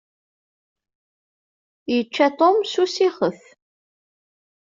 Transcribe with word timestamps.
Yečča 1.93 2.27
Tom 2.37 2.55
s 2.71 2.73
usixef. 2.83 3.37